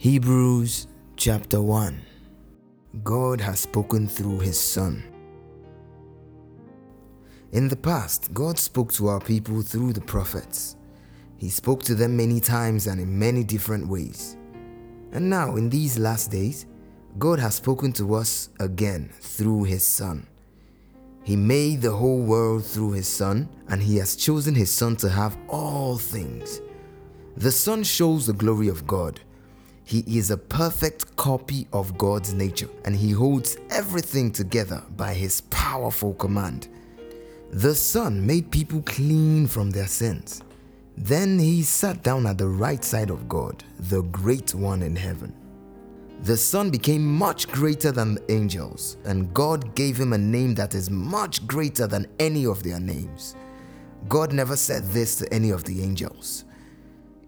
Hebrews 0.00 0.86
chapter 1.16 1.60
1 1.60 2.00
God 3.02 3.40
has 3.40 3.58
spoken 3.58 4.06
through 4.06 4.38
His 4.38 4.56
Son. 4.56 5.02
In 7.50 7.66
the 7.66 7.74
past, 7.74 8.32
God 8.32 8.60
spoke 8.60 8.92
to 8.92 9.08
our 9.08 9.18
people 9.18 9.60
through 9.60 9.94
the 9.94 10.00
prophets. 10.00 10.76
He 11.36 11.48
spoke 11.48 11.82
to 11.82 11.96
them 11.96 12.16
many 12.16 12.38
times 12.38 12.86
and 12.86 13.00
in 13.00 13.18
many 13.18 13.42
different 13.42 13.88
ways. 13.88 14.36
And 15.10 15.28
now, 15.28 15.56
in 15.56 15.68
these 15.68 15.98
last 15.98 16.30
days, 16.30 16.66
God 17.18 17.40
has 17.40 17.56
spoken 17.56 17.92
to 17.94 18.14
us 18.14 18.50
again 18.60 19.10
through 19.20 19.64
His 19.64 19.82
Son. 19.82 20.28
He 21.24 21.34
made 21.34 21.82
the 21.82 21.90
whole 21.90 22.22
world 22.22 22.64
through 22.64 22.92
His 22.92 23.08
Son, 23.08 23.48
and 23.66 23.82
He 23.82 23.96
has 23.96 24.14
chosen 24.14 24.54
His 24.54 24.70
Son 24.70 24.94
to 24.98 25.08
have 25.08 25.36
all 25.48 25.98
things. 25.98 26.60
The 27.36 27.50
Son 27.50 27.82
shows 27.82 28.28
the 28.28 28.32
glory 28.32 28.68
of 28.68 28.86
God 28.86 29.18
he 29.88 30.04
is 30.18 30.30
a 30.30 30.36
perfect 30.36 31.16
copy 31.16 31.66
of 31.72 31.96
God's 31.96 32.34
nature 32.34 32.68
and 32.84 32.94
he 32.94 33.10
holds 33.10 33.56
everything 33.70 34.30
together 34.30 34.82
by 34.98 35.14
his 35.14 35.40
powerful 35.48 36.12
command. 36.12 36.68
The 37.52 37.74
Son 37.74 38.26
made 38.26 38.50
people 38.50 38.82
clean 38.82 39.46
from 39.46 39.70
their 39.70 39.86
sins. 39.86 40.42
Then 40.98 41.38
he 41.38 41.62
sat 41.62 42.02
down 42.02 42.26
at 42.26 42.36
the 42.36 42.48
right 42.48 42.84
side 42.84 43.08
of 43.08 43.30
God, 43.30 43.64
the 43.80 44.02
great 44.02 44.54
one 44.54 44.82
in 44.82 44.94
heaven. 44.94 45.34
The 46.20 46.36
Son 46.36 46.68
became 46.68 47.06
much 47.06 47.48
greater 47.48 47.90
than 47.90 48.16
the 48.16 48.30
angels, 48.30 48.98
and 49.06 49.32
God 49.32 49.74
gave 49.74 49.96
him 49.96 50.12
a 50.12 50.18
name 50.18 50.54
that 50.56 50.74
is 50.74 50.90
much 50.90 51.46
greater 51.46 51.86
than 51.86 52.06
any 52.18 52.44
of 52.44 52.62
their 52.62 52.78
names. 52.78 53.36
God 54.06 54.34
never 54.34 54.54
said 54.54 54.84
this 54.88 55.16
to 55.16 55.32
any 55.32 55.48
of 55.48 55.64
the 55.64 55.82
angels 55.82 56.44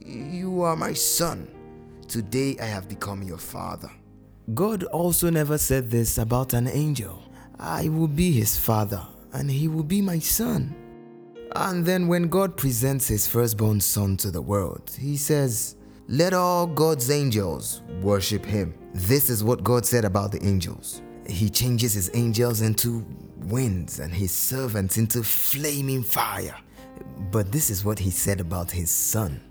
You 0.00 0.62
are 0.62 0.76
my 0.76 0.92
Son 0.92 1.48
Today 2.14 2.56
I 2.60 2.66
have 2.66 2.88
become 2.88 3.24
your 3.24 3.38
father. 3.38 3.90
God 4.54 4.84
also 4.84 5.30
never 5.30 5.58
said 5.58 5.90
this 5.90 6.16
about 6.16 6.52
an 6.52 6.68
angel. 6.68 7.20
I 7.58 7.88
will 7.88 8.06
be 8.06 8.30
his 8.30 8.56
father, 8.56 9.04
and 9.32 9.50
he 9.50 9.66
will 9.66 9.82
be 9.82 10.00
my 10.00 10.20
son. 10.20 10.76
And 11.56 11.84
then, 11.84 12.06
when 12.06 12.28
God 12.28 12.56
presents 12.56 13.08
his 13.08 13.26
firstborn 13.26 13.80
son 13.80 14.16
to 14.18 14.30
the 14.30 14.40
world, 14.40 14.96
he 14.96 15.16
says, 15.16 15.74
Let 16.06 16.34
all 16.34 16.68
God's 16.68 17.10
angels 17.10 17.82
worship 18.00 18.46
him. 18.46 18.78
This 18.92 19.28
is 19.28 19.42
what 19.42 19.64
God 19.64 19.84
said 19.84 20.04
about 20.04 20.30
the 20.30 20.44
angels. 20.46 21.02
He 21.28 21.50
changes 21.50 21.94
his 21.94 22.12
angels 22.14 22.60
into 22.60 23.04
winds 23.38 23.98
and 23.98 24.14
his 24.14 24.30
servants 24.30 24.98
into 24.98 25.24
flaming 25.24 26.04
fire. 26.04 26.54
But 27.32 27.50
this 27.50 27.70
is 27.70 27.84
what 27.84 27.98
he 27.98 28.10
said 28.10 28.38
about 28.38 28.70
his 28.70 28.92
son 28.92 29.42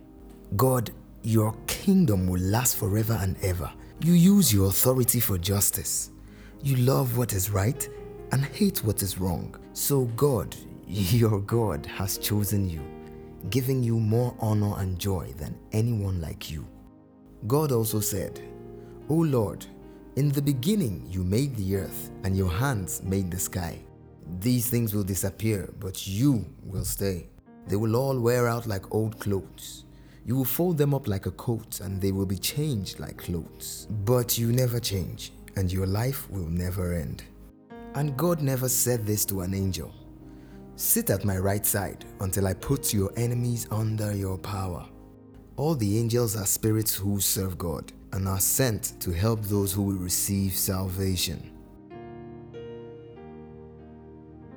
God 0.55 0.91
your 1.23 1.53
kingdom 1.83 2.27
will 2.27 2.39
last 2.39 2.77
forever 2.77 3.17
and 3.19 3.35
ever. 3.43 3.69
You 3.99 4.13
use 4.13 4.53
your 4.53 4.67
authority 4.67 5.19
for 5.19 5.37
justice. 5.37 6.11
You 6.61 6.77
love 6.77 7.17
what 7.17 7.33
is 7.33 7.49
right 7.49 7.89
and 8.31 8.45
hate 8.45 8.85
what 8.85 9.01
is 9.01 9.17
wrong. 9.17 9.53
So 9.73 10.05
God, 10.15 10.55
your 10.87 11.41
God, 11.41 11.85
has 11.87 12.17
chosen 12.17 12.69
you, 12.69 12.79
giving 13.49 13.83
you 13.83 13.99
more 13.99 14.33
honor 14.39 14.75
and 14.77 14.97
joy 14.97 15.33
than 15.35 15.59
anyone 15.73 16.21
like 16.21 16.49
you. 16.49 16.65
God 17.47 17.73
also 17.73 17.99
said, 17.99 18.39
O 19.09 19.15
Lord, 19.15 19.65
in 20.15 20.29
the 20.29 20.41
beginning 20.41 21.05
you 21.09 21.25
made 21.25 21.53
the 21.57 21.75
earth, 21.75 22.11
and 22.23 22.37
your 22.37 22.49
hands 22.49 23.03
made 23.03 23.29
the 23.29 23.39
sky. 23.39 23.77
These 24.39 24.69
things 24.69 24.93
will 24.93 25.03
disappear, 25.03 25.73
but 25.81 26.07
you 26.07 26.45
will 26.63 26.85
stay. 26.85 27.27
They 27.67 27.75
will 27.75 27.97
all 27.97 28.17
wear 28.21 28.47
out 28.47 28.67
like 28.67 28.95
old 28.95 29.19
clothes. 29.19 29.83
You 30.25 30.37
will 30.37 30.45
fold 30.45 30.77
them 30.77 30.93
up 30.93 31.07
like 31.07 31.25
a 31.25 31.31
coat 31.31 31.81
and 31.81 32.01
they 32.01 32.11
will 32.11 32.25
be 32.25 32.37
changed 32.37 32.99
like 32.99 33.17
clothes. 33.17 33.87
But 34.05 34.37
you 34.37 34.51
never 34.51 34.79
change 34.79 35.33
and 35.55 35.71
your 35.71 35.85
life 35.85 36.29
will 36.29 36.47
never 36.47 36.93
end. 36.93 37.23
And 37.95 38.17
God 38.17 38.41
never 38.41 38.69
said 38.69 39.05
this 39.05 39.25
to 39.25 39.41
an 39.41 39.53
angel 39.53 39.93
Sit 40.75 41.11
at 41.11 41.23
my 41.23 41.37
right 41.37 41.65
side 41.65 42.05
until 42.19 42.47
I 42.47 42.53
put 42.53 42.93
your 42.93 43.11
enemies 43.15 43.67
under 43.69 44.15
your 44.15 44.39
power. 44.39 44.87
All 45.55 45.75
the 45.75 45.99
angels 45.99 46.35
are 46.35 46.47
spirits 46.47 46.95
who 46.95 47.19
serve 47.19 47.59
God 47.59 47.93
and 48.11 48.27
are 48.27 48.39
sent 48.39 48.99
to 49.01 49.11
help 49.11 49.41
those 49.43 49.71
who 49.71 49.83
will 49.83 49.97
receive 49.97 50.55
salvation. 50.55 51.52